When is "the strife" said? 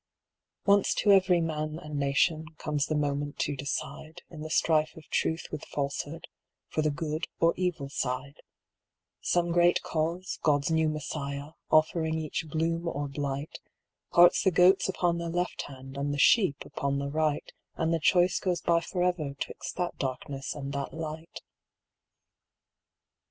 4.41-4.97